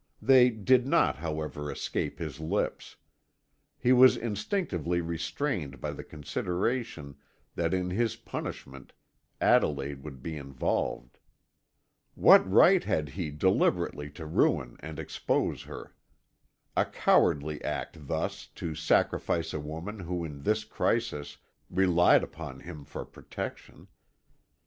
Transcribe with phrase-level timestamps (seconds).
[0.19, 2.95] They did not, however, escape his lips.
[3.77, 7.17] He was instinctively restrained by the consideration
[7.53, 8.93] that in his punishment
[9.39, 11.19] Adelaide would be involved.
[12.15, 15.93] What right had he deliberately to ruin and expose her?
[16.75, 21.37] A cowardly act thus to sacrifice a woman who in this crisis
[21.69, 23.87] relied upon him for protection.